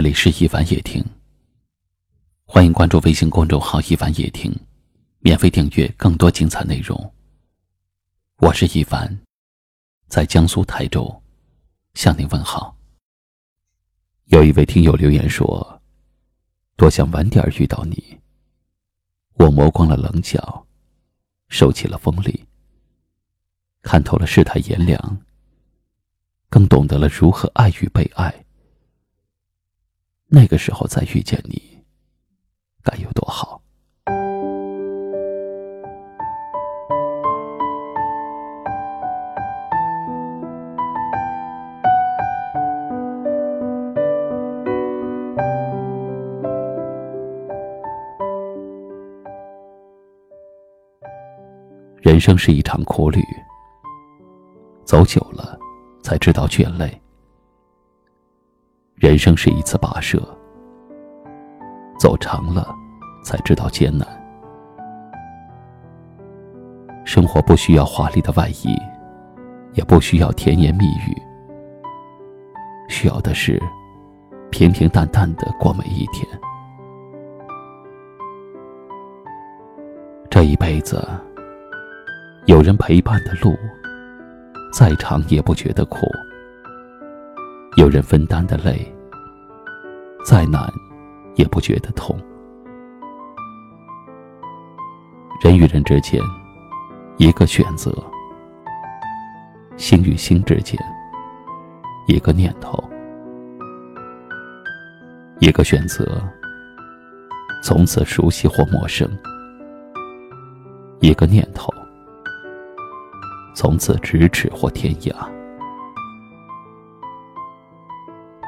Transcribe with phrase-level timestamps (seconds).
[0.00, 1.04] 这里是一凡夜听，
[2.46, 4.50] 欢迎关注微信公众号“一凡夜听”，
[5.20, 7.12] 免费订阅更多精彩内容。
[8.38, 9.14] 我是一凡，
[10.08, 11.22] 在江苏台州
[11.92, 12.74] 向您问好。
[14.28, 15.82] 有一位听友留言说
[16.78, 18.18] ：“多想晚点遇到你。”
[19.36, 20.66] 我磨光了棱角，
[21.48, 22.46] 收起了锋利，
[23.82, 25.20] 看透了世态炎凉，
[26.48, 28.34] 更懂得了如何爱与被爱。
[30.32, 31.60] 那个时候再遇见你，
[32.84, 33.60] 该有多好！
[52.00, 53.20] 人生是一场苦旅，
[54.84, 55.58] 走久了
[56.04, 57.00] 才知道倦累。
[59.00, 60.18] 人生是一次跋涉，
[61.98, 62.68] 走长了
[63.24, 64.06] 才知道艰难。
[67.06, 68.76] 生活不需要华丽的外衣，
[69.72, 71.16] 也不需要甜言蜜语，
[72.90, 73.58] 需要的是
[74.50, 76.28] 平平淡淡的过每一天。
[80.28, 81.08] 这一辈子，
[82.44, 83.56] 有人陪伴的路，
[84.70, 86.06] 再长也不觉得苦。
[87.80, 88.86] 有人分担的累，
[90.22, 90.70] 再难
[91.36, 92.14] 也不觉得痛。
[95.42, 96.20] 人与人之间，
[97.16, 97.90] 一个选择；
[99.78, 100.78] 心与心之间，
[102.06, 102.78] 一个念头。
[105.38, 106.22] 一个选择，
[107.62, 109.08] 从此熟悉或陌生；
[111.00, 111.72] 一个念头，
[113.54, 115.39] 从此咫尺或天涯。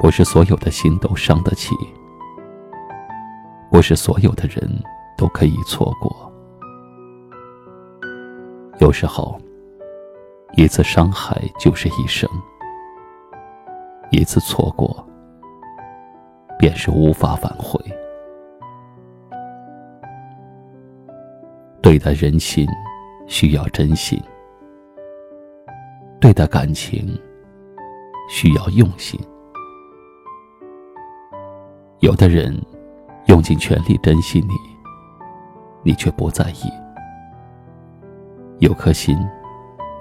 [0.00, 1.74] 不是所有的心都伤得起，
[3.70, 4.70] 不是所有的人
[5.16, 6.32] 都可以错过。
[8.78, 9.38] 有时候，
[10.56, 12.30] 一次伤害就是一生，
[14.10, 15.04] 一次错过
[16.58, 17.78] 便是无法挽回。
[21.82, 22.66] 对待人心
[23.26, 24.22] 需要真心，
[26.20, 27.20] 对待感情
[28.30, 29.18] 需要用心。
[32.08, 32.58] 有的人
[33.26, 34.54] 用尽全力珍惜你，
[35.82, 36.72] 你却不在意；
[38.60, 39.14] 有颗心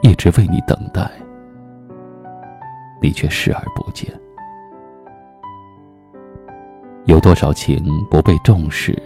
[0.02, 1.12] 一直为你等待，
[3.02, 4.10] 你却视而不见。
[7.08, 8.98] 有多少情不被重视，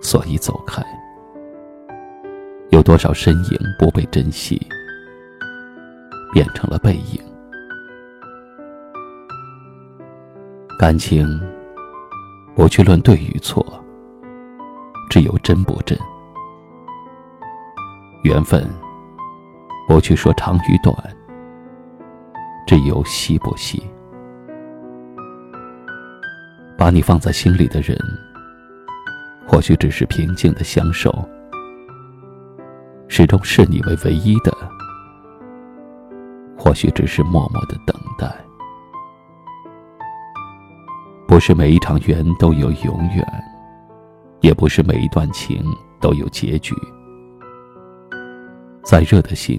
[0.00, 0.84] 所以走开；
[2.70, 4.56] 有多少身影不被珍惜，
[6.32, 7.20] 变成了背影。
[10.78, 11.26] 感情。
[12.54, 13.64] 不去论对与错，
[15.08, 15.98] 只有真不真；
[18.22, 18.68] 缘分
[19.88, 20.94] 不去说长与短，
[22.66, 23.82] 只有惜不惜。
[26.76, 27.96] 把你放在心里的人，
[29.46, 31.26] 或许只是平静的相守，
[33.08, 34.52] 始终视你为唯一的；
[36.56, 38.30] 或许只是默默的等待。
[41.32, 43.26] 不是每一场缘都有永远，
[44.42, 45.64] 也不是每一段情
[45.98, 46.74] 都有结局。
[48.82, 49.58] 再热的心，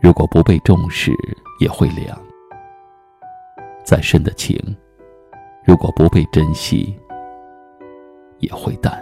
[0.00, 1.12] 如果不被重视，
[1.60, 2.18] 也会凉；
[3.84, 4.58] 再深的情，
[5.64, 6.92] 如果不被珍惜，
[8.40, 8.92] 也会淡。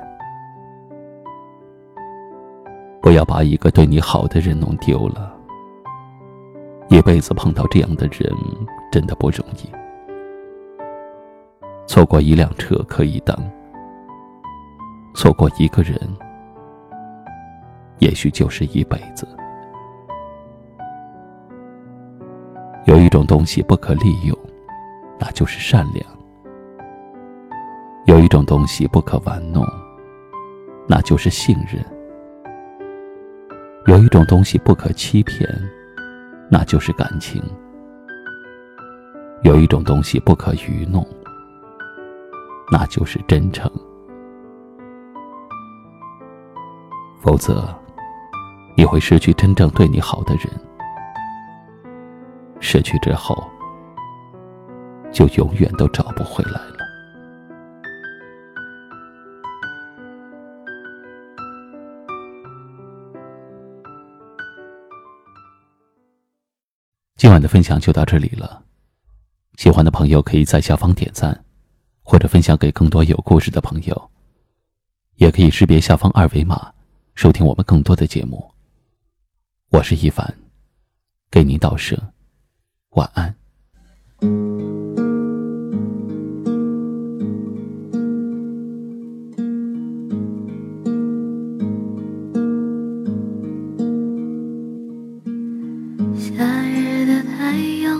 [3.01, 5.35] 不要把一个对你好的人弄丢了。
[6.91, 8.31] 一辈子碰到这样的人，
[8.93, 9.80] 真的不容易。
[11.91, 13.37] 错过一辆车可以等，
[15.13, 15.99] 错过一个人，
[17.99, 19.27] 也许就是一辈子。
[22.85, 24.39] 有一种东西不可利用，
[25.19, 26.07] 那就是善良；
[28.07, 29.67] 有一种东西不可玩弄，
[30.87, 31.83] 那就是信任；
[33.87, 35.45] 有一种东西不可欺骗，
[36.49, 37.43] 那就是感情；
[39.43, 41.05] 有一种东西不可愚弄。
[42.73, 43.69] 那就是真诚，
[47.21, 47.69] 否则
[48.77, 50.47] 你会失去真正对你好的人，
[52.61, 53.37] 失去之后
[55.13, 56.77] 就永远都找不回来了。
[67.17, 68.63] 今晚的分享就到这里了。
[69.57, 71.45] 喜欢的朋友可以在下方点赞，
[72.11, 74.11] 或者分享给更多有故事的朋友。
[75.15, 76.73] 也可以识别下方二维码，
[77.15, 78.51] 收听我们更多的节目。
[79.71, 80.35] 我是一凡，
[81.31, 81.97] 给您道声
[82.97, 83.33] 晚安。
[96.17, 98.00] 夏日的太阳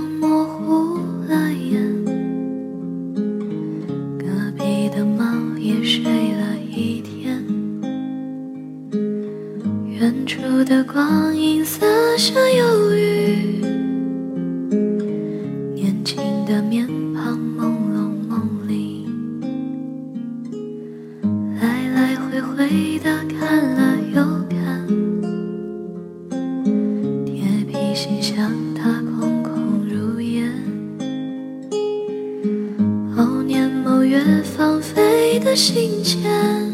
[35.51, 36.70] 的信笺。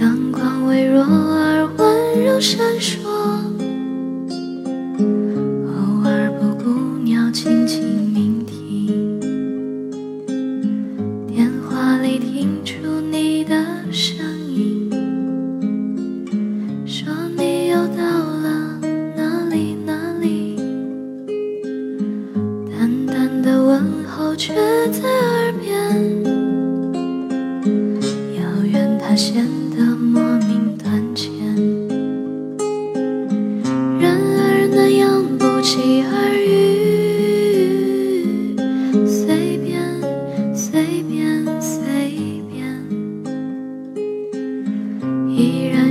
[0.00, 3.07] 阳光微弱而温柔闪烁。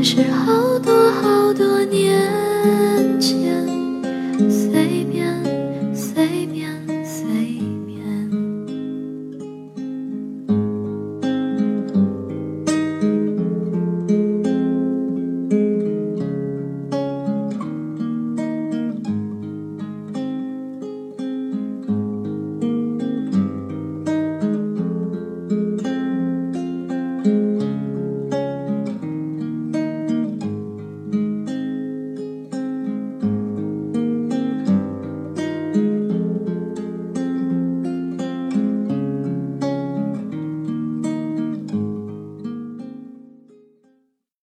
[0.04, 2.47] 是好多好多年。